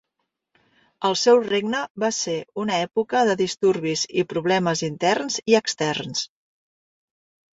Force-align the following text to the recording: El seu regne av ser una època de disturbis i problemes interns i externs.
El 1.09 1.15
seu 1.23 1.41
regne 1.49 1.81
av 1.81 2.05
ser 2.19 2.37
una 2.63 2.79
època 2.87 3.21
de 3.29 3.35
disturbis 3.41 4.05
i 4.21 4.25
problemes 4.33 4.83
interns 4.89 5.37
i 5.53 5.59
externs. 5.63 6.27